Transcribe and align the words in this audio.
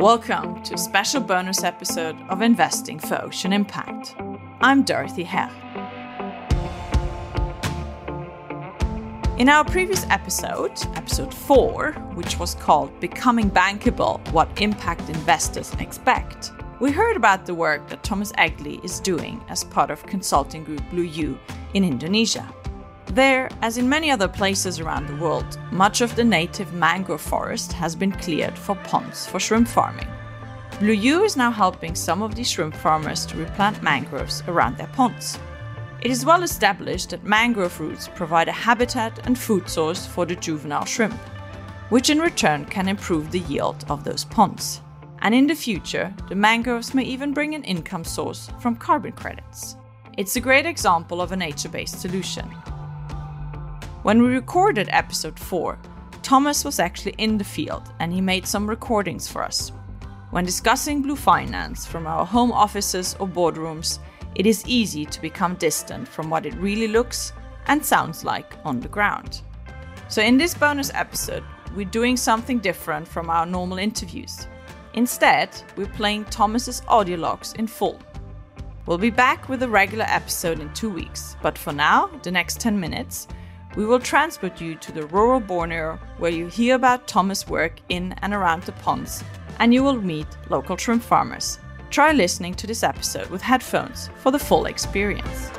Welcome 0.00 0.62
to 0.62 0.76
a 0.76 0.78
special 0.78 1.20
bonus 1.20 1.62
episode 1.62 2.16
of 2.30 2.40
Investing 2.40 2.98
for 2.98 3.20
Ocean 3.20 3.52
Impact. 3.52 4.16
I'm 4.62 4.82
Dorothy 4.82 5.24
Herr. 5.24 5.50
In 9.36 9.50
our 9.50 9.62
previous 9.62 10.06
episode, 10.08 10.72
episode 10.94 11.34
4, 11.34 11.92
which 12.14 12.38
was 12.38 12.54
called 12.54 12.98
Becoming 12.98 13.50
Bankable 13.50 14.26
What 14.32 14.48
Impact 14.62 15.06
Investors 15.10 15.74
Expect, 15.78 16.52
we 16.80 16.90
heard 16.90 17.18
about 17.18 17.44
the 17.44 17.54
work 17.54 17.86
that 17.90 18.02
Thomas 18.02 18.32
Egli 18.38 18.82
is 18.82 19.00
doing 19.00 19.44
as 19.50 19.64
part 19.64 19.90
of 19.90 20.02
consulting 20.06 20.64
group 20.64 20.80
Blue 20.88 21.02
U 21.02 21.38
in 21.74 21.84
Indonesia. 21.84 22.50
There, 23.12 23.48
as 23.60 23.76
in 23.76 23.88
many 23.88 24.08
other 24.08 24.28
places 24.28 24.78
around 24.78 25.08
the 25.08 25.16
world, 25.16 25.58
much 25.72 26.00
of 26.00 26.14
the 26.14 26.22
native 26.22 26.72
mangrove 26.72 27.20
forest 27.20 27.72
has 27.72 27.96
been 27.96 28.12
cleared 28.12 28.56
for 28.56 28.76
ponds 28.76 29.26
for 29.26 29.40
shrimp 29.40 29.66
farming. 29.66 30.06
Blue 30.78 30.92
U 30.92 31.24
is 31.24 31.36
now 31.36 31.50
helping 31.50 31.96
some 31.96 32.22
of 32.22 32.36
these 32.36 32.48
shrimp 32.48 32.74
farmers 32.74 33.26
to 33.26 33.36
replant 33.36 33.82
mangroves 33.82 34.44
around 34.46 34.76
their 34.76 34.86
ponds. 34.88 35.40
It 36.02 36.12
is 36.12 36.24
well 36.24 36.44
established 36.44 37.10
that 37.10 37.24
mangrove 37.24 37.80
roots 37.80 38.06
provide 38.06 38.46
a 38.46 38.52
habitat 38.52 39.26
and 39.26 39.36
food 39.36 39.68
source 39.68 40.06
for 40.06 40.24
the 40.24 40.36
juvenile 40.36 40.84
shrimp, 40.84 41.18
which 41.88 42.10
in 42.10 42.20
return 42.20 42.64
can 42.64 42.86
improve 42.86 43.32
the 43.32 43.40
yield 43.40 43.84
of 43.90 44.04
those 44.04 44.24
ponds. 44.24 44.82
And 45.22 45.34
in 45.34 45.48
the 45.48 45.56
future, 45.56 46.14
the 46.28 46.36
mangroves 46.36 46.94
may 46.94 47.02
even 47.02 47.34
bring 47.34 47.56
an 47.56 47.64
income 47.64 48.04
source 48.04 48.50
from 48.60 48.76
carbon 48.76 49.12
credits. 49.12 49.76
It's 50.16 50.36
a 50.36 50.40
great 50.40 50.64
example 50.64 51.20
of 51.20 51.32
a 51.32 51.36
nature 51.36 51.68
based 51.68 52.00
solution, 52.00 52.48
when 54.02 54.22
we 54.22 54.28
recorded 54.28 54.88
episode 54.90 55.38
4, 55.38 55.78
Thomas 56.22 56.64
was 56.64 56.80
actually 56.80 57.14
in 57.18 57.36
the 57.36 57.44
field 57.44 57.92
and 57.98 58.12
he 58.12 58.20
made 58.22 58.46
some 58.46 58.68
recordings 58.68 59.28
for 59.28 59.42
us. 59.42 59.72
When 60.30 60.44
discussing 60.44 61.02
blue 61.02 61.16
finance 61.16 61.86
from 61.86 62.06
our 62.06 62.24
home 62.24 62.50
offices 62.50 63.14
or 63.20 63.28
boardrooms, 63.28 63.98
it 64.36 64.46
is 64.46 64.66
easy 64.66 65.04
to 65.04 65.20
become 65.20 65.54
distant 65.56 66.08
from 66.08 66.30
what 66.30 66.46
it 66.46 66.54
really 66.54 66.88
looks 66.88 67.32
and 67.66 67.84
sounds 67.84 68.24
like 68.24 68.54
on 68.64 68.80
the 68.80 68.88
ground. 68.88 69.42
So, 70.08 70.22
in 70.22 70.38
this 70.38 70.54
bonus 70.54 70.90
episode, 70.94 71.44
we're 71.74 71.84
doing 71.84 72.16
something 72.16 72.58
different 72.58 73.06
from 73.06 73.28
our 73.28 73.44
normal 73.44 73.78
interviews. 73.78 74.46
Instead, 74.94 75.50
we're 75.76 75.86
playing 75.86 76.24
Thomas's 76.24 76.80
audio 76.88 77.18
logs 77.18 77.52
in 77.54 77.66
full. 77.66 77.98
We'll 78.86 78.98
be 78.98 79.10
back 79.10 79.48
with 79.48 79.62
a 79.62 79.68
regular 79.68 80.06
episode 80.08 80.58
in 80.58 80.72
two 80.72 80.90
weeks, 80.90 81.36
but 81.42 81.58
for 81.58 81.72
now, 81.72 82.06
the 82.22 82.30
next 82.30 82.60
10 82.60 82.80
minutes, 82.80 83.28
we 83.76 83.86
will 83.86 84.00
transport 84.00 84.60
you 84.60 84.74
to 84.74 84.92
the 84.92 85.06
rural 85.06 85.38
Borneo 85.38 85.98
where 86.18 86.32
you 86.32 86.48
hear 86.48 86.74
about 86.74 87.06
Thomas' 87.06 87.46
work 87.46 87.74
in 87.88 88.14
and 88.22 88.34
around 88.34 88.64
the 88.64 88.72
ponds 88.72 89.22
and 89.60 89.72
you 89.72 89.84
will 89.84 90.00
meet 90.00 90.26
local 90.48 90.76
shrimp 90.76 91.02
farmers. 91.02 91.58
Try 91.90 92.12
listening 92.12 92.54
to 92.54 92.66
this 92.66 92.82
episode 92.82 93.28
with 93.28 93.42
headphones 93.42 94.10
for 94.16 94.32
the 94.32 94.38
full 94.38 94.66
experience. 94.66 95.50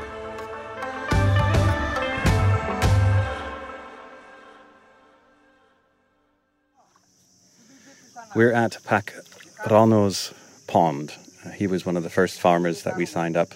We're 8.35 8.53
at 8.53 8.77
Pak 8.85 9.13
Rano's 9.69 10.33
pond. 10.67 11.13
He 11.55 11.67
was 11.67 11.85
one 11.85 11.97
of 11.97 12.03
the 12.03 12.09
first 12.09 12.39
farmers 12.39 12.83
that 12.83 12.97
we 12.97 13.05
signed 13.05 13.35
up 13.35 13.49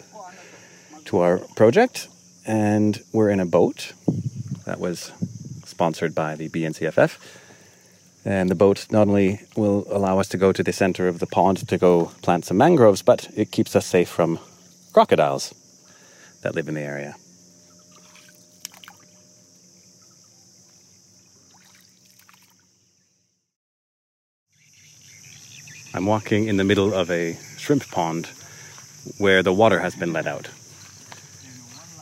to 1.05 1.19
our 1.19 1.37
project, 1.55 2.07
and 2.45 3.01
we're 3.13 3.29
in 3.29 3.39
a 3.39 3.45
boat 3.45 3.93
that 4.65 4.79
was 4.79 5.11
sponsored 5.65 6.13
by 6.13 6.35
the 6.35 6.49
BNCFF. 6.49 7.17
And 8.25 8.49
the 8.49 8.55
boat 8.55 8.87
not 8.89 9.07
only 9.07 9.41
will 9.55 9.85
allow 9.89 10.19
us 10.19 10.27
to 10.29 10.37
go 10.37 10.51
to 10.51 10.63
the 10.63 10.73
center 10.73 11.07
of 11.07 11.19
the 11.19 11.27
pond 11.27 11.67
to 11.67 11.77
go 11.77 12.11
plant 12.21 12.45
some 12.45 12.57
mangroves, 12.57 13.03
but 13.03 13.29
it 13.35 13.51
keeps 13.51 13.75
us 13.75 13.85
safe 13.85 14.09
from 14.09 14.39
crocodiles 14.93 15.53
that 16.41 16.55
live 16.55 16.67
in 16.67 16.73
the 16.73 16.81
area. 16.81 17.15
I'm 25.93 26.05
walking 26.05 26.47
in 26.47 26.57
the 26.57 26.63
middle 26.63 26.93
of 26.93 27.09
a 27.09 27.37
shrimp 27.57 27.89
pond 27.89 28.29
where 29.17 29.41
the 29.41 29.53
water 29.53 29.79
has 29.79 29.95
been 29.95 30.11
let 30.11 30.27
out. 30.27 30.49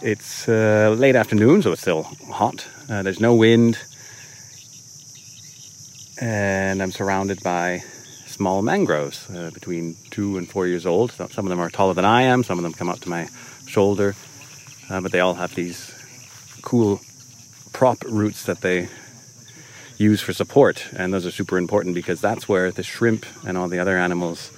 It's 0.06 0.50
uh, 0.50 0.94
late 1.00 1.16
afternoon, 1.16 1.62
so 1.62 1.72
it's 1.72 1.81
still 1.81 2.03
hot. 2.03 2.68
Uh, 2.90 3.03
there's 3.03 3.22
no 3.22 3.36
wind. 3.36 3.80
And 6.19 6.84
I'm 6.84 6.91
surrounded 6.91 7.41
by 7.41 7.84
small 8.25 8.62
mangroves 8.62 9.30
uh, 9.30 9.52
between 9.53 9.96
two 10.12 10.38
and 10.38 10.50
four 10.50 10.68
years 10.68 10.86
old. 10.86 11.13
Some 11.13 11.46
of 11.46 11.50
them 11.50 11.62
are 11.62 11.69
taller 11.69 11.94
than 11.94 12.03
I 12.03 12.24
am, 12.24 12.44
some 12.44 12.59
of 12.59 12.63
them 12.63 12.74
come 12.74 12.90
up 12.90 13.00
to 13.00 13.09
my 13.09 13.30
shoulder. 13.66 14.13
Uh, 14.90 15.00
but 15.00 15.13
they 15.13 15.22
all 15.22 15.36
have 15.36 15.56
these 15.56 15.90
cool 16.63 17.00
prop 17.72 18.03
roots 18.03 18.44
that 18.44 18.59
they 18.59 18.90
use 19.97 20.19
for 20.19 20.34
support. 20.34 20.86
And 20.94 21.13
those 21.13 21.25
are 21.25 21.31
super 21.31 21.58
important 21.58 21.96
because 21.96 22.19
that's 22.19 22.50
where 22.50 22.72
the 22.72 22.84
shrimp 22.84 23.25
and 23.47 23.58
all 23.58 23.69
the 23.69 23.80
other 23.80 23.97
animals 23.97 24.52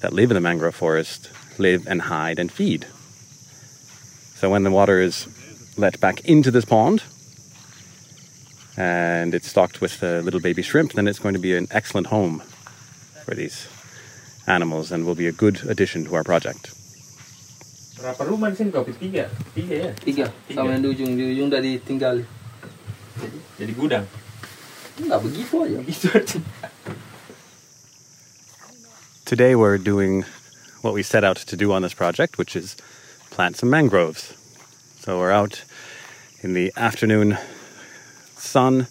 that 0.00 0.14
live 0.14 0.30
in 0.30 0.36
the 0.36 0.40
mangrove 0.40 0.74
forest 0.74 1.30
live 1.58 1.86
and 1.86 2.00
hide 2.00 2.38
and 2.38 2.50
feed. 2.50 2.86
So 4.36 4.50
when 4.50 4.64
the 4.64 4.70
water 4.70 5.00
is 5.00 5.26
let 5.80 5.98
back 5.98 6.20
into 6.28 6.50
this 6.50 6.64
pond 6.64 7.02
and 8.76 9.34
it's 9.34 9.48
stocked 9.48 9.80
with 9.80 10.00
the 10.00 10.20
little 10.20 10.40
baby 10.40 10.60
shrimp, 10.60 10.92
then 10.92 11.08
it's 11.08 11.18
going 11.18 11.32
to 11.32 11.40
be 11.40 11.56
an 11.56 11.66
excellent 11.70 12.08
home 12.08 12.42
for 13.24 13.34
these 13.34 13.66
animals 14.46 14.92
and 14.92 15.06
will 15.06 15.14
be 15.14 15.26
a 15.26 15.32
good 15.32 15.64
addition 15.64 16.04
to 16.04 16.14
our 16.14 16.22
project. 16.22 16.68
Berapa 17.96 18.28
rumah 18.28 18.52
di 18.52 18.60
sini 18.60 18.68
kau? 18.68 18.84
Tiga, 18.84 19.32
tiga 19.56 19.74
ya? 19.74 19.90
Tiga. 19.96 20.28
Sama 20.52 20.76
yang 20.76 20.84
di 20.84 20.88
ujung, 20.92 21.16
di 21.16 21.24
ujung 21.32 21.48
dari 21.48 21.80
tinggal. 21.80 22.20
Jadi, 23.16 23.38
jadi 23.56 23.72
gudang. 23.72 24.04
Enggak 25.00 25.24
begitu 25.24 25.64
aja. 25.64 25.80
Begitu 25.80 26.06
aja. 26.12 26.38
Today 29.24 29.56
we're 29.56 29.80
doing 29.80 30.28
what 30.84 30.92
we 30.92 31.00
set 31.00 31.24
out 31.24 31.40
to 31.40 31.56
do 31.56 31.72
on 31.72 31.80
this 31.80 31.96
project, 31.96 32.36
which 32.36 32.52
is 32.52 32.76
plant 33.36 33.54
some 33.54 33.68
mangroves. 33.68 34.32
So 35.00 35.18
we're 35.18 35.30
out 35.30 35.62
in 36.40 36.54
the 36.54 36.72
afternoon 36.74 37.36
sun 38.34 38.86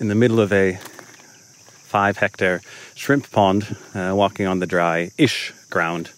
in 0.00 0.08
the 0.08 0.14
middle 0.14 0.40
of 0.40 0.54
a 0.54 0.76
five 0.76 2.16
hectare 2.16 2.62
shrimp 2.94 3.30
pond, 3.30 3.76
uh, 3.94 4.14
walking 4.16 4.46
on 4.46 4.60
the 4.60 4.66
dry 4.66 5.10
ish 5.18 5.52
ground. 5.68 6.12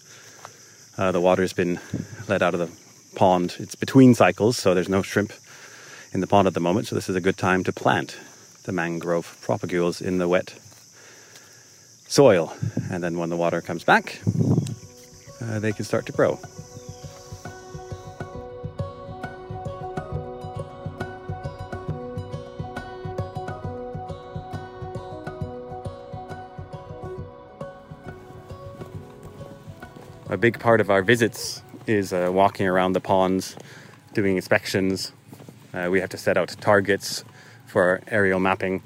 Uh, 0.97 1.11
the 1.11 1.21
water's 1.21 1.53
been 1.53 1.81
let 2.29 2.41
out 2.41 2.55
of 2.55 2.61
the 2.61 2.71
pond. 3.17 3.57
It's 3.59 3.75
between 3.75 4.15
cycles, 4.15 4.57
so 4.57 4.73
there's 4.73 4.89
no 4.89 5.03
shrimp 5.03 5.33
in 6.13 6.21
the 6.21 6.29
pond 6.29 6.47
at 6.47 6.55
the 6.55 6.61
moment. 6.61 6.87
So 6.87 6.95
this 6.95 7.09
is 7.09 7.17
a 7.17 7.21
good 7.21 7.37
time 7.37 7.65
to 7.65 7.73
plant 7.73 8.17
the 8.63 8.71
mangrove 8.71 9.37
propagules 9.45 10.01
in 10.01 10.19
the 10.19 10.29
wet 10.29 10.55
soil. 12.07 12.57
And 12.93 13.03
then 13.03 13.19
when 13.19 13.29
the 13.29 13.37
water 13.37 13.61
comes 13.61 13.83
back, 13.83 14.21
uh, 15.43 15.59
they 15.59 15.73
can 15.73 15.85
start 15.85 16.07
to 16.07 16.13
grow. 16.13 16.39
A 30.37 30.39
big 30.39 30.61
part 30.61 30.83
of 30.83 30.91
our 30.91 31.01
visits 31.01 31.63
is 31.87 32.13
uh, 32.13 32.29
walking 32.31 32.67
around 32.67 32.93
the 32.93 33.01
ponds, 33.01 33.57
doing 34.13 34.37
inspections. 34.37 35.13
Uh, 35.73 35.89
we 35.91 35.99
have 35.99 36.11
to 36.11 36.19
set 36.19 36.37
out 36.37 36.55
targets 36.61 37.25
for 37.65 38.03
aerial 38.09 38.39
mapping. 38.39 38.83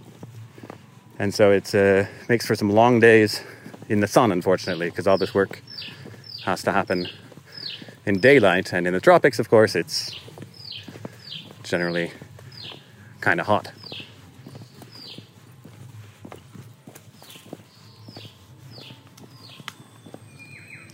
And 1.19 1.35
so 1.35 1.51
it 1.51 1.75
uh, 1.75 2.05
makes 2.29 2.47
for 2.47 2.55
some 2.55 2.71
long 2.71 3.01
days 3.01 3.43
in 3.89 3.99
the 3.99 4.07
sun, 4.07 4.31
unfortunately, 4.31 4.91
because 4.91 5.09
all 5.09 5.19
this 5.19 5.35
work 5.35 5.61
has 6.45 6.63
to 6.63 6.71
happen 6.71 7.09
in 8.07 8.21
daylight. 8.21 8.73
And 8.73 8.87
in 8.87 8.93
the 8.93 9.01
tropics, 9.01 9.41
of 9.41 9.51
course, 9.51 9.75
it's 9.75 10.15
generally 11.65 12.13
kind 13.21 13.41
of 13.41 13.47
hot. 13.47 13.73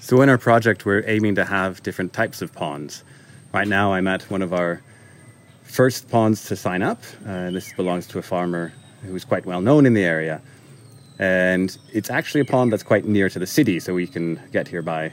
So 0.07 0.23
in 0.23 0.29
our 0.29 0.39
project, 0.39 0.87
we're 0.87 1.03
aiming 1.09 1.35
to 1.35 1.45
have 1.45 1.83
different 1.83 2.13
types 2.13 2.41
of 2.41 2.53
ponds. 2.53 3.03
Right 3.53 3.67
now, 3.67 3.93
I'm 3.93 4.07
at 4.07 4.23
one 4.31 4.41
of 4.41 4.53
our 4.53 4.81
first 5.65 6.09
ponds 6.09 6.45
to 6.45 6.55
sign 6.55 6.81
up. 6.81 7.03
Uh, 7.27 7.51
this 7.51 7.73
belongs 7.73 8.07
to 8.09 8.21
a 8.21 8.23
farmer 8.23 8.73
who's 9.03 9.25
quite 9.25 9.45
well 9.47 9.61
known 9.61 9.85
in 9.85 9.95
the 9.95 10.05
area. 10.05 10.41
And 11.19 11.77
it's 11.93 12.09
actually 12.09 12.43
a 12.43 12.45
pond 12.45 12.73
that's 12.73 12.85
quite 12.85 13.05
near 13.05 13.29
to 13.29 13.41
the 13.41 13.49
city, 13.49 13.81
so 13.81 13.95
we 13.95 14.07
can 14.07 14.41
get 14.53 14.69
here 14.69 14.81
by, 14.81 15.11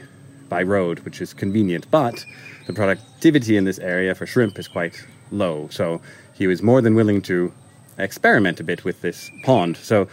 by 0.48 0.62
road, 0.62 1.00
which 1.00 1.20
is 1.20 1.34
convenient. 1.34 1.90
But 1.90 2.24
the 2.68 2.72
productivity 2.72 3.56
in 3.56 3.64
this 3.64 3.80
area 3.80 4.14
for 4.14 4.26
shrimp 4.26 4.60
is 4.60 4.68
quite 4.68 5.04
low. 5.32 5.66
So 5.72 6.00
he 6.34 6.46
was 6.46 6.62
more 6.62 6.80
than 6.80 6.94
willing 6.94 7.20
to 7.22 7.52
experiment 7.98 8.60
a 8.60 8.62
bit 8.62 8.84
with 8.84 9.00
this 9.00 9.28
pond. 9.42 9.76
So 9.76 10.06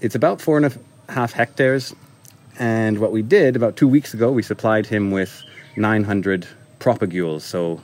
it's 0.00 0.14
about 0.14 0.40
four 0.40 0.56
and 0.56 0.66
a 0.66 1.12
half 1.12 1.32
hectares 1.32 1.92
And 2.58 2.98
what 2.98 3.12
we 3.12 3.22
did 3.22 3.56
about 3.56 3.76
two 3.76 3.88
weeks 3.88 4.14
ago, 4.14 4.30
we 4.30 4.42
supplied 4.42 4.86
him 4.86 5.10
with 5.10 5.42
900 5.76 6.46
propagules, 6.78 7.42
so 7.42 7.80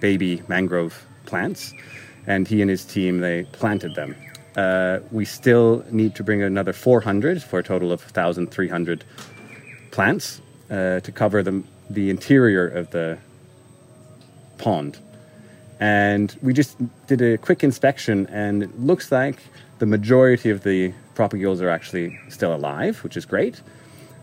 baby 0.00 0.42
mangrove 0.48 1.04
plants, 1.26 1.74
and 2.26 2.48
he 2.48 2.62
and 2.62 2.70
his 2.70 2.84
team 2.84 3.20
they 3.20 3.44
planted 3.52 3.94
them. 3.94 4.16
Uh, 4.56 5.00
we 5.10 5.24
still 5.24 5.84
need 5.90 6.14
to 6.14 6.22
bring 6.22 6.42
another 6.42 6.72
400 6.72 7.42
for 7.42 7.58
a 7.58 7.62
total 7.62 7.90
of 7.92 8.00
1,300 8.02 9.04
plants 9.90 10.40
uh, 10.70 11.00
to 11.00 11.12
cover 11.12 11.42
the, 11.42 11.62
the 11.90 12.08
interior 12.08 12.66
of 12.68 12.90
the 12.90 13.18
pond. 14.58 14.98
And 15.80 16.36
we 16.40 16.52
just 16.52 16.76
did 17.08 17.20
a 17.20 17.36
quick 17.36 17.64
inspection, 17.64 18.26
and 18.28 18.62
it 18.62 18.78
looks 18.78 19.10
like 19.10 19.38
the 19.80 19.86
majority 19.86 20.50
of 20.50 20.62
the 20.62 20.94
propagules 21.14 21.60
are 21.60 21.68
actually 21.68 22.18
still 22.28 22.54
alive, 22.54 23.02
which 23.02 23.16
is 23.16 23.26
great. 23.26 23.60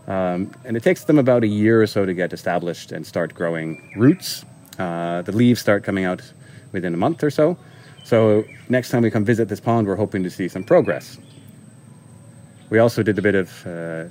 Um, 0.08 0.50
and 0.64 0.76
it 0.76 0.82
takes 0.82 1.04
them 1.04 1.18
about 1.18 1.44
a 1.44 1.46
year 1.46 1.80
or 1.80 1.86
so 1.86 2.04
to 2.04 2.14
get 2.14 2.32
established 2.32 2.92
and 2.92 3.06
start 3.06 3.34
growing 3.34 3.92
roots. 3.96 4.44
Uh, 4.78 5.22
the 5.22 5.32
leaves 5.32 5.60
start 5.60 5.84
coming 5.84 6.04
out 6.04 6.22
within 6.72 6.94
a 6.94 6.96
month 6.96 7.22
or 7.22 7.30
so. 7.30 7.56
So 8.04 8.44
next 8.68 8.90
time 8.90 9.02
we 9.02 9.10
come 9.10 9.24
visit 9.24 9.48
this 9.48 9.60
pond, 9.60 9.86
we're 9.86 9.96
hoping 9.96 10.22
to 10.24 10.30
see 10.30 10.48
some 10.48 10.64
progress. 10.64 11.18
We 12.70 12.78
also 12.78 13.02
did 13.02 13.18
a 13.18 13.22
bit 13.22 13.34
of 13.34 13.66
uh, 13.66 14.04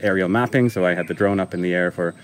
aerial 0.00 0.28
mapping, 0.28 0.68
so 0.68 0.84
I 0.84 0.94
had 0.94 1.08
the 1.08 1.14
drone 1.14 1.40
up 1.40 1.54
in 1.54 1.62
the 1.62 1.74
air 1.74 1.90
for 1.90 2.14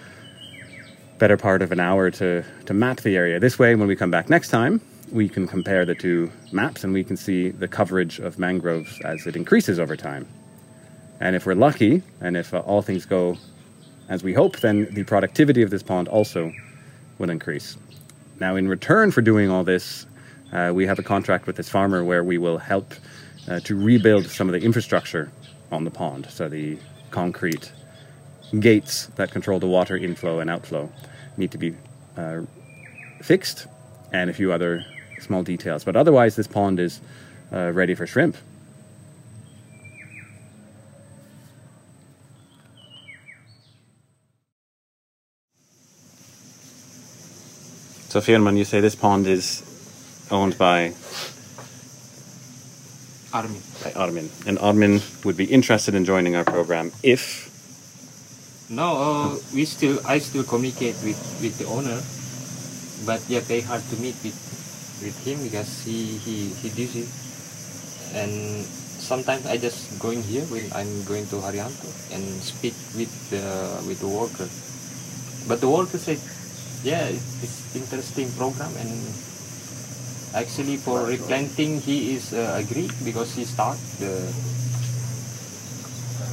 better 1.18 1.36
part 1.36 1.62
of 1.62 1.72
an 1.72 1.80
hour 1.80 2.10
to, 2.12 2.44
to 2.66 2.74
map 2.74 3.00
the 3.00 3.16
area. 3.16 3.40
This 3.40 3.58
way, 3.58 3.74
when 3.74 3.88
we 3.88 3.96
come 3.96 4.10
back 4.10 4.30
next 4.30 4.50
time, 4.50 4.80
we 5.10 5.28
can 5.28 5.48
compare 5.48 5.84
the 5.84 5.94
two 5.94 6.30
maps 6.52 6.84
and 6.84 6.92
we 6.92 7.02
can 7.02 7.16
see 7.16 7.50
the 7.50 7.66
coverage 7.66 8.20
of 8.20 8.38
mangroves 8.38 9.00
as 9.04 9.26
it 9.26 9.34
increases 9.34 9.80
over 9.80 9.96
time. 9.96 10.28
And 11.20 11.34
if 11.34 11.46
we're 11.46 11.54
lucky, 11.54 12.02
and 12.20 12.36
if 12.36 12.54
uh, 12.54 12.60
all 12.60 12.82
things 12.82 13.06
go 13.06 13.36
as 14.08 14.22
we 14.22 14.32
hope, 14.32 14.60
then 14.60 14.88
the 14.92 15.04
productivity 15.04 15.62
of 15.62 15.70
this 15.70 15.82
pond 15.82 16.08
also 16.08 16.52
will 17.18 17.30
increase. 17.30 17.76
Now, 18.40 18.56
in 18.56 18.68
return 18.68 19.10
for 19.10 19.20
doing 19.20 19.50
all 19.50 19.64
this, 19.64 20.06
uh, 20.52 20.72
we 20.74 20.86
have 20.86 20.98
a 20.98 21.02
contract 21.02 21.46
with 21.46 21.56
this 21.56 21.68
farmer 21.68 22.04
where 22.04 22.22
we 22.22 22.38
will 22.38 22.58
help 22.58 22.94
uh, 23.48 23.60
to 23.60 23.76
rebuild 23.76 24.26
some 24.26 24.48
of 24.48 24.52
the 24.52 24.64
infrastructure 24.64 25.30
on 25.72 25.84
the 25.84 25.90
pond. 25.90 26.26
So, 26.30 26.48
the 26.48 26.78
concrete 27.10 27.72
gates 28.60 29.06
that 29.16 29.30
control 29.30 29.58
the 29.58 29.66
water 29.66 29.96
inflow 29.96 30.40
and 30.40 30.48
outflow 30.48 30.90
need 31.36 31.50
to 31.50 31.58
be 31.58 31.74
uh, 32.16 32.42
fixed, 33.22 33.66
and 34.12 34.30
a 34.30 34.32
few 34.32 34.52
other 34.52 34.84
small 35.20 35.42
details. 35.42 35.84
But 35.84 35.96
otherwise, 35.96 36.36
this 36.36 36.46
pond 36.46 36.80
is 36.80 37.00
uh, 37.52 37.72
ready 37.72 37.94
for 37.94 38.06
shrimp. 38.06 38.36
So, 48.18 48.32
Fjellman, 48.32 48.58
you 48.58 48.64
say 48.64 48.80
this 48.80 48.96
pond 48.96 49.28
is 49.28 49.62
owned 50.28 50.58
by, 50.58 50.90
Armin. 53.32 53.62
by 53.84 53.92
Armin, 53.94 54.28
and 54.44 54.58
Armin 54.58 55.02
would 55.22 55.36
be 55.36 55.44
interested 55.44 55.94
in 55.94 56.04
joining 56.04 56.34
our 56.34 56.42
program 56.42 56.90
if 57.04 57.46
No, 58.68 58.88
uh, 58.98 59.38
we 59.54 59.64
still 59.64 60.02
I 60.04 60.18
still 60.18 60.42
communicate 60.42 60.98
with, 61.06 61.14
with 61.38 61.62
the 61.62 61.66
owner, 61.70 62.02
but 63.06 63.22
yeah, 63.30 63.38
very 63.38 63.62
hard 63.62 63.86
to 63.86 63.96
meet 64.02 64.18
with 64.26 64.34
with 64.98 65.14
him 65.22 65.38
because 65.46 65.86
he 65.86 66.18
he 66.18 66.50
he 66.58 66.74
busy, 66.74 67.06
and 68.18 68.66
sometimes 68.98 69.46
I 69.46 69.62
just 69.62 69.94
going 70.02 70.26
here 70.26 70.42
when 70.50 70.66
I'm 70.74 71.06
going 71.06 71.30
to 71.30 71.38
Haryanto 71.38 71.86
and 72.10 72.26
speak 72.42 72.74
with 72.98 73.14
the 73.30 73.46
with 73.86 74.02
the 74.02 74.10
worker, 74.10 74.50
but 75.46 75.62
the 75.62 75.70
worker 75.70 76.02
said, 76.02 76.18
yeah, 76.84 77.08
it's, 77.08 77.42
it's 77.42 77.76
interesting 77.76 78.30
program 78.32 78.74
and 78.76 78.92
actually 80.34 80.76
for 80.76 81.06
replanting 81.06 81.80
he 81.80 82.14
is 82.14 82.32
uh, 82.32 82.54
agree 82.58 82.90
because 83.04 83.34
he 83.34 83.44
start 83.44 83.78
the 83.98 84.12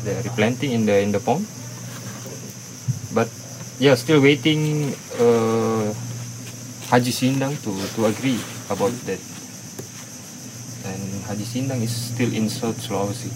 the 0.04 0.22
replanting 0.24 0.72
in 0.72 0.86
the 0.86 1.00
in 1.00 1.12
the 1.12 1.20
pond 1.20 1.48
but 3.16 3.32
yeah, 3.80 3.96
still 3.96 4.22
waiting 4.22 4.94
uh, 5.20 5.94
Haji 6.92 7.12
Sindang 7.12 7.56
to, 7.64 7.72
to 7.96 8.06
agree 8.06 8.40
about 8.70 8.92
that. 9.08 9.20
And 10.86 11.24
Haji 11.24 11.44
Sindang 11.44 11.82
is 11.82 11.96
still 11.96 12.32
in 12.32 12.50
South 12.50 12.76
Sulawesi. 12.80 13.32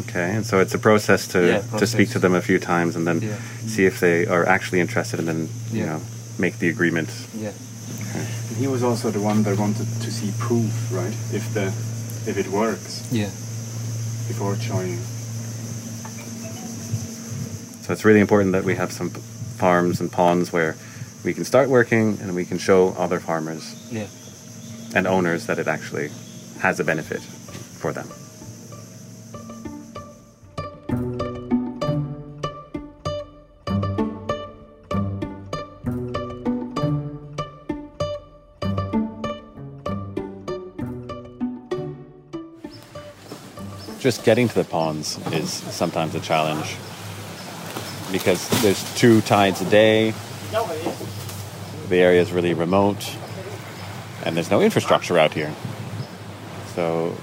Okay, 0.00 0.34
and 0.34 0.46
so 0.46 0.58
it's 0.60 0.74
a 0.74 0.78
process 0.78 1.26
to, 1.28 1.46
Yeah, 1.46 1.78
to 1.78 1.86
speak 1.86 2.10
to 2.10 2.18
them 2.18 2.34
a 2.34 2.40
few 2.40 2.58
times 2.58 2.96
and 2.96 3.06
then 3.06 3.20
Yeah. 3.20 3.36
see 3.66 3.84
if 3.84 4.00
they 4.00 4.26
are 4.26 4.46
actually 4.48 4.80
interested 4.80 5.18
and 5.18 5.28
then, 5.28 5.48
you 5.70 5.84
know, 5.84 6.00
make 6.38 6.58
the 6.58 6.68
agreement. 6.68 7.10
Yeah. 7.34 7.52
And 8.14 8.26
he 8.58 8.66
was 8.66 8.82
also 8.82 9.10
the 9.10 9.20
one 9.20 9.42
that 9.42 9.58
wanted 9.58 9.86
to 10.00 10.10
see 10.10 10.32
proof, 10.38 10.72
right? 10.92 11.14
If 11.32 11.52
the 11.54 11.72
if 12.26 12.36
it 12.38 12.48
works 12.48 13.02
Yeah. 13.10 13.30
before 14.28 14.56
joining. 14.56 15.00
So 17.82 17.92
it's 17.92 18.04
really 18.04 18.20
important 18.20 18.52
that 18.52 18.64
we 18.64 18.76
have 18.76 18.92
some 18.92 19.10
farms 19.58 20.00
and 20.00 20.10
ponds 20.10 20.52
where 20.52 20.76
we 21.24 21.34
can 21.34 21.44
start 21.44 21.68
working 21.68 22.18
and 22.22 22.34
we 22.34 22.44
can 22.44 22.58
show 22.58 22.94
other 22.98 23.20
farmers 23.20 23.62
Yeah. 23.90 24.06
and 24.94 25.06
owners 25.06 25.46
that 25.46 25.58
it 25.58 25.66
actually 25.68 26.10
has 26.60 26.80
a 26.80 26.84
benefit 26.84 27.22
for 27.78 27.92
them. 27.92 28.08
Just 44.02 44.24
getting 44.24 44.48
to 44.48 44.54
the 44.56 44.64
ponds 44.64 45.16
is 45.30 45.48
sometimes 45.52 46.16
a 46.16 46.20
challenge 46.20 46.74
because 48.10 48.48
there's 48.60 48.82
two 48.96 49.20
tides 49.20 49.60
a 49.60 49.70
day. 49.70 50.12
The 51.88 51.96
area 51.98 52.20
is 52.20 52.32
really 52.32 52.52
remote, 52.52 53.16
and 54.24 54.36
there's 54.36 54.50
no 54.50 54.60
infrastructure 54.60 55.20
out 55.20 55.32
here. 55.32 55.54
So, 56.74 57.16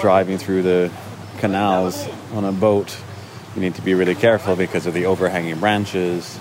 driving 0.00 0.38
through 0.38 0.62
the 0.62 0.92
canals 1.38 2.06
on 2.32 2.44
a 2.44 2.52
boat, 2.52 2.96
you 3.56 3.60
need 3.60 3.74
to 3.74 3.82
be 3.82 3.94
really 3.94 4.14
careful 4.14 4.54
because 4.54 4.86
of 4.86 4.94
the 4.94 5.06
overhanging 5.06 5.58
branches, 5.58 6.38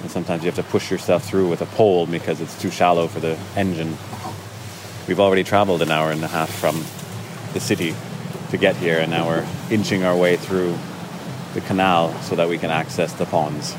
and 0.00 0.10
sometimes 0.10 0.42
you 0.42 0.46
have 0.46 0.56
to 0.56 0.70
push 0.70 0.90
yourself 0.90 1.22
through 1.22 1.50
with 1.50 1.60
a 1.60 1.66
pole 1.66 2.06
because 2.06 2.40
it's 2.40 2.58
too 2.58 2.70
shallow 2.70 3.08
for 3.08 3.20
the 3.20 3.38
engine. 3.56 3.94
We've 5.06 5.20
already 5.20 5.44
traveled 5.44 5.82
an 5.82 5.90
hour 5.90 6.10
and 6.10 6.24
a 6.24 6.28
half 6.28 6.50
from 6.50 6.82
the 7.52 7.60
city 7.60 7.94
to 8.50 8.56
get 8.56 8.74
here, 8.76 8.98
and 8.98 9.10
now 9.10 9.26
we're 9.26 9.46
inching 9.70 10.02
our 10.02 10.16
way 10.16 10.38
through 10.38 10.78
the 11.52 11.60
canal 11.60 12.14
so 12.22 12.36
that 12.36 12.48
we 12.48 12.56
can 12.56 12.70
access 12.70 13.12
the 13.12 13.26
ponds. 13.26 13.76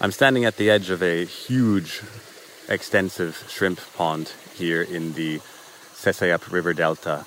I'm 0.00 0.12
standing 0.12 0.44
at 0.44 0.58
the 0.58 0.70
edge 0.70 0.90
of 0.90 1.02
a 1.02 1.24
huge, 1.24 2.02
extensive 2.68 3.44
shrimp 3.48 3.80
pond 3.96 4.32
here 4.54 4.82
in 4.82 5.14
the 5.14 5.40
Sesayap 5.94 6.52
River 6.52 6.72
Delta 6.72 7.26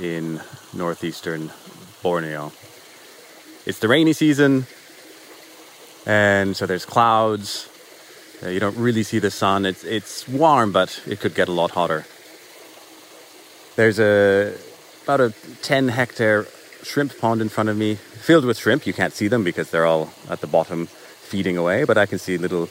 in 0.00 0.40
northeastern 0.74 1.52
Borneo. 2.02 2.50
It's 3.64 3.78
the 3.78 3.86
rainy 3.86 4.14
season, 4.14 4.66
and 6.04 6.56
so 6.56 6.66
there's 6.66 6.84
clouds. 6.84 7.68
Uh, 8.42 8.48
you 8.48 8.60
don't 8.60 8.76
really 8.76 9.02
see 9.02 9.18
the 9.18 9.30
sun. 9.30 9.66
It's, 9.66 9.82
it's 9.84 10.28
warm, 10.28 10.70
but 10.70 11.02
it 11.06 11.20
could 11.20 11.34
get 11.34 11.48
a 11.48 11.52
lot 11.52 11.72
hotter. 11.72 12.06
There's 13.74 13.98
a 13.98 14.54
about 15.04 15.20
a 15.20 15.32
10 15.62 15.88
hectare 15.88 16.46
shrimp 16.82 17.18
pond 17.18 17.40
in 17.40 17.48
front 17.48 17.68
of 17.68 17.76
me, 17.76 17.94
filled 17.94 18.44
with 18.44 18.58
shrimp. 18.58 18.86
You 18.86 18.92
can't 18.92 19.12
see 19.12 19.26
them 19.28 19.42
because 19.42 19.70
they're 19.70 19.86
all 19.86 20.12
at 20.28 20.40
the 20.40 20.46
bottom 20.46 20.86
feeding 20.86 21.56
away, 21.56 21.84
but 21.84 21.98
I 21.98 22.06
can 22.06 22.18
see 22.18 22.38
little 22.38 22.68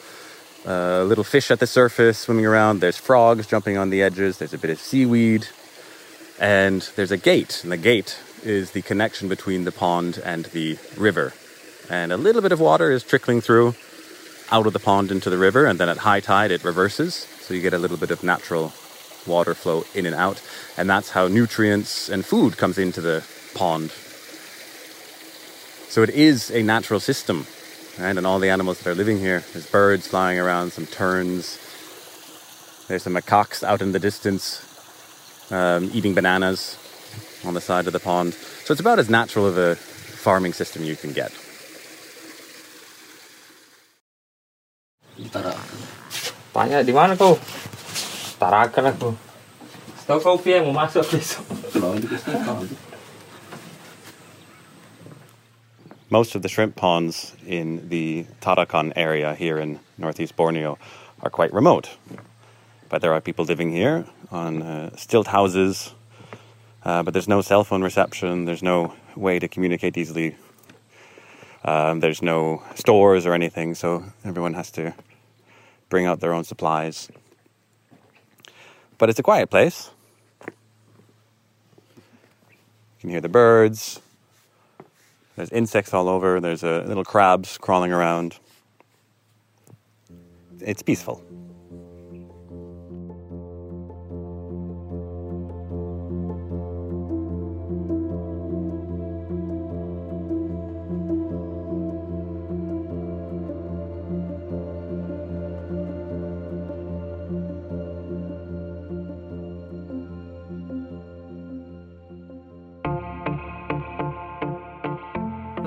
uh, 0.65 1.03
little 1.03 1.23
fish 1.23 1.49
at 1.51 1.59
the 1.59 1.67
surface 1.67 2.17
swimming 2.17 2.45
around. 2.45 2.79
There's 2.79 2.97
frogs 2.97 3.47
jumping 3.47 3.77
on 3.77 3.89
the 3.89 4.01
edges. 4.03 4.37
There's 4.37 4.53
a 4.53 4.57
bit 4.57 4.69
of 4.69 4.79
seaweed, 4.79 5.47
and 6.39 6.81
there's 6.95 7.11
a 7.11 7.17
gate. 7.17 7.61
And 7.63 7.71
the 7.71 7.77
gate 7.77 8.19
is 8.43 8.71
the 8.71 8.81
connection 8.81 9.27
between 9.27 9.65
the 9.65 9.71
pond 9.71 10.21
and 10.23 10.45
the 10.45 10.77
river. 10.95 11.33
And 11.89 12.11
a 12.11 12.17
little 12.17 12.41
bit 12.41 12.51
of 12.51 12.59
water 12.59 12.91
is 12.91 13.03
trickling 13.03 13.41
through 13.41 13.75
out 14.51 14.65
of 14.67 14.73
the 14.73 14.79
pond 14.79 15.11
into 15.11 15.29
the 15.29 15.37
river, 15.37 15.65
and 15.65 15.79
then 15.79 15.89
at 15.89 15.97
high 15.97 16.19
tide 16.21 16.51
it 16.51 16.63
reverses. 16.63 17.27
So 17.41 17.53
you 17.53 17.61
get 17.61 17.73
a 17.73 17.77
little 17.77 17.97
bit 17.97 18.11
of 18.11 18.23
natural 18.23 18.73
water 19.25 19.53
flow 19.53 19.85
in 19.93 20.05
and 20.05 20.15
out, 20.15 20.41
and 20.77 20.89
that's 20.89 21.11
how 21.11 21.27
nutrients 21.27 22.09
and 22.09 22.25
food 22.25 22.57
comes 22.57 22.77
into 22.77 23.01
the 23.01 23.23
pond. 23.53 23.91
So 25.89 26.03
it 26.03 26.09
is 26.09 26.51
a 26.51 26.63
natural 26.63 26.99
system, 26.99 27.45
right? 27.99 28.15
And 28.17 28.25
all 28.27 28.39
the 28.39 28.49
animals 28.49 28.79
that 28.79 28.89
are 28.89 28.95
living 28.95 29.19
here, 29.19 29.43
there's 29.53 29.69
birds 29.69 30.07
flying 30.07 30.39
around, 30.39 30.71
some 30.73 30.85
terns, 30.85 31.59
there's 32.87 33.03
some 33.03 33.15
macaques 33.15 33.63
out 33.63 33.81
in 33.81 33.91
the 33.91 33.99
distance. 33.99 34.63
um, 35.51 35.89
eating 35.93 36.13
bananas 36.13 36.77
on 37.45 37.53
the 37.53 37.61
side 37.61 37.87
of 37.87 37.93
the 37.93 37.99
pond. 37.99 38.33
So 38.33 38.71
it's 38.71 38.81
about 38.81 38.99
as 38.99 39.09
natural 39.09 39.45
of 39.45 39.57
a 39.57 39.75
farming 39.75 40.53
system 40.53 40.83
you 40.83 40.95
can 40.95 41.13
get. 41.13 41.31
Tanya 46.57 46.81
di 46.81 46.89
mana 46.89 47.13
kau? 47.13 47.37
Tarakan 48.41 48.89
aku. 48.89 49.13
Kau 50.09 50.41
Pia 50.41 50.65
mau 50.65 50.73
masuk 50.73 51.05
besok. 51.05 51.45
Most 56.09 56.33
of 56.33 56.41
the 56.41 56.49
shrimp 56.49 56.73
ponds 56.73 57.37
in 57.45 57.85
the 57.93 58.25
Tarakan 58.41 58.89
area 58.97 59.37
here 59.37 59.61
in 59.61 59.77
northeast 60.01 60.33
Borneo 60.33 60.81
are 61.21 61.29
quite 61.29 61.53
remote. 61.53 61.93
But 62.89 63.05
there 63.05 63.13
are 63.13 63.21
people 63.21 63.45
living 63.45 63.69
here 63.69 64.09
on 64.33 64.65
uh, 64.65 64.97
stilt 64.97 65.29
houses, 65.29 65.93
uh, 66.81 67.05
but 67.05 67.13
there's 67.13 67.29
no 67.29 67.45
cell 67.45 67.69
phone 67.69 67.85
reception, 67.85 68.49
there's 68.49 68.65
no 68.65 68.97
way 69.13 69.37
to 69.37 69.45
communicate 69.45 69.93
easily. 69.93 70.33
Um, 71.61 71.99
there's 71.99 72.25
no 72.25 72.65
stores 72.73 73.29
or 73.29 73.37
anything, 73.37 73.77
so 73.77 74.09
everyone 74.25 74.57
has 74.57 74.71
to 74.71 74.97
bring 75.89 76.05
out 76.05 76.19
their 76.19 76.33
own 76.33 76.43
supplies. 76.43 77.09
But 78.97 79.09
it's 79.09 79.19
a 79.19 79.23
quiet 79.23 79.49
place. 79.49 79.91
You 80.45 80.53
can 83.01 83.09
hear 83.09 83.21
the 83.21 83.29
birds, 83.29 84.01
there's 85.37 85.51
insects 85.51 85.93
all 85.93 86.09
over. 86.09 86.41
There's 86.41 86.63
little 86.63 87.05
crabs 87.05 87.59
crawling 87.59 87.93
around. 87.93 88.39
It's 90.59 90.81
peaceful. 90.81 91.23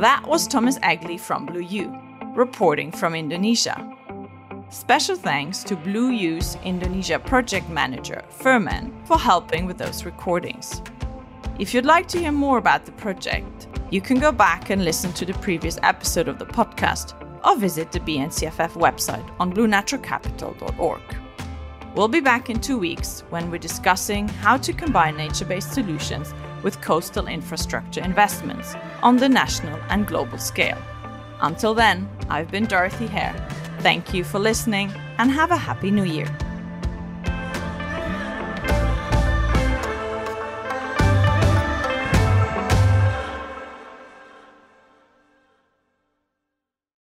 That 0.00 0.26
was 0.26 0.48
Thomas 0.48 0.78
Egli 0.78 1.20
from 1.20 1.44
Blue 1.44 1.60
U, 1.60 1.94
reporting 2.34 2.90
from 2.90 3.14
Indonesia. 3.14 3.76
Special 4.70 5.14
thanks 5.14 5.62
to 5.64 5.76
Blue 5.76 6.08
U's 6.08 6.56
Indonesia 6.64 7.18
project 7.18 7.68
manager, 7.68 8.22
Furman, 8.30 8.98
for 9.04 9.18
helping 9.18 9.66
with 9.66 9.76
those 9.76 10.06
recordings. 10.06 10.80
If 11.58 11.74
you'd 11.74 11.84
like 11.84 12.08
to 12.08 12.18
hear 12.18 12.32
more 12.32 12.56
about 12.56 12.86
the 12.86 12.92
project, 12.92 13.68
you 13.90 14.00
can 14.00 14.18
go 14.18 14.32
back 14.32 14.70
and 14.70 14.86
listen 14.86 15.12
to 15.12 15.26
the 15.26 15.34
previous 15.34 15.78
episode 15.82 16.28
of 16.28 16.38
the 16.38 16.46
podcast 16.46 17.12
or 17.44 17.58
visit 17.58 17.92
the 17.92 18.00
BNCFF 18.00 18.72
website 18.80 19.30
on 19.38 19.52
bluenaturalcapital.org. 19.52 21.02
We'll 21.94 22.08
be 22.08 22.20
back 22.20 22.48
in 22.48 22.58
two 22.58 22.78
weeks 22.78 23.22
when 23.28 23.50
we're 23.50 23.58
discussing 23.58 24.28
how 24.28 24.56
to 24.56 24.72
combine 24.72 25.18
nature 25.18 25.44
based 25.44 25.74
solutions 25.74 26.32
with 26.62 26.80
coastal 26.80 27.26
infrastructure 27.26 28.00
investments 28.02 28.74
on 29.02 29.16
the 29.16 29.28
national 29.28 29.78
and 29.88 30.06
global 30.06 30.38
scale. 30.38 30.78
Until 31.40 31.74
then, 31.74 32.08
I've 32.28 32.50
been 32.50 32.66
Dorothy 32.66 33.06
Herr. 33.06 33.34
Thank 33.80 34.12
you 34.12 34.24
for 34.24 34.38
listening 34.38 34.92
and 35.18 35.30
have 35.30 35.50
a 35.50 35.56
happy 35.56 35.90
new 35.90 36.04
year. 36.04 36.28